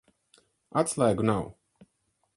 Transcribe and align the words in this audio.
Atslēgu 0.83 1.29
nav. 1.33 1.47